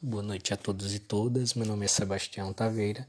[0.00, 1.54] Boa noite a todos e todas.
[1.54, 3.04] Meu nome é Sebastião Taveira.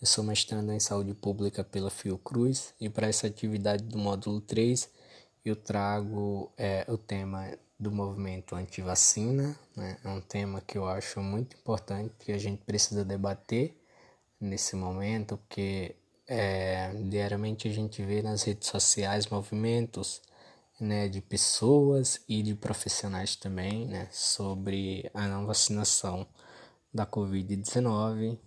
[0.00, 4.88] Eu sou mestrando em saúde pública pela Fiocruz e para essa atividade do módulo 3
[5.44, 9.58] eu trago é, o tema do movimento anti-vacina.
[9.74, 9.98] Né?
[10.04, 13.76] É um tema que eu acho muito importante que a gente precisa debater
[14.40, 20.22] nesse momento, porque é, diariamente a gente vê nas redes sociais movimentos
[20.80, 26.26] né, de pessoas e de profissionais também, né, sobre a não vacinação
[26.92, 28.38] da Covid-19.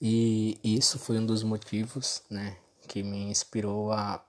[0.00, 2.56] E isso foi um dos motivos, né,
[2.86, 4.24] que me inspirou a,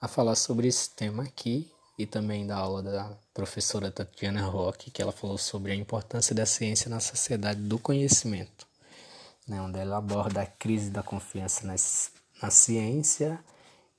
[0.00, 5.02] a falar sobre esse tema aqui e também da aula da professora Tatiana Roque, que
[5.02, 8.66] ela falou sobre a importância da ciência na sociedade do conhecimento,
[9.46, 13.38] né, onde ela aborda a crise da confiança nas, na ciência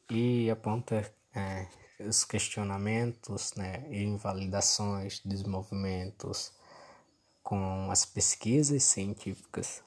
[0.10, 1.68] e aponta é,
[2.00, 6.52] os questionamentos né, e invalidações dos movimentos
[7.42, 9.84] com as pesquisas científicas.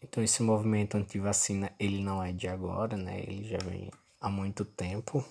[0.00, 3.20] Então esse movimento anti-vacina ele não é de agora, né?
[3.20, 5.24] Ele já vem há muito tempo.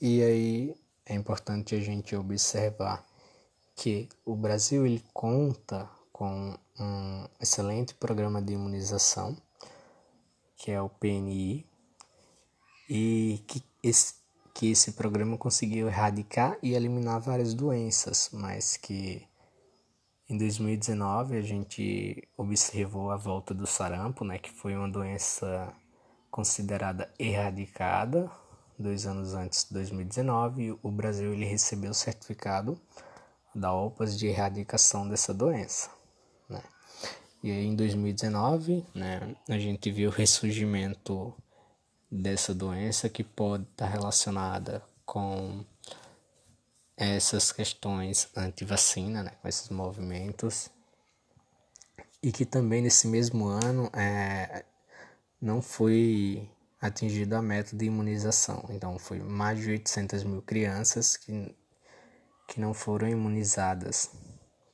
[0.00, 3.04] E aí é importante a gente observar
[3.74, 9.36] que o Brasil ele conta com um excelente programa de imunização,
[10.56, 11.66] que é o PNI,
[12.88, 14.14] e que esse,
[14.54, 19.26] que esse programa conseguiu erradicar e eliminar várias doenças, mas que
[20.28, 25.72] em 2019 a gente observou a volta do sarampo, né, que foi uma doença
[26.30, 28.30] considerada erradicada
[28.78, 30.78] dois anos antes de 2019.
[30.82, 32.78] O Brasil ele recebeu o certificado
[33.54, 35.90] da OPAS de erradicação dessa doença.
[36.48, 36.62] Né?
[37.42, 41.34] E aí, em 2019, né, a gente viu o ressurgimento
[42.10, 45.64] dessa doença que pode estar relacionada com
[46.96, 50.70] essas questões anti-vacina, né, com esses movimentos,
[52.22, 54.64] e que também nesse mesmo ano é,
[55.40, 56.48] não foi
[56.80, 58.64] atingida a meta de imunização.
[58.70, 61.54] Então, foi mais de 800 mil crianças que,
[62.48, 64.10] que não foram imunizadas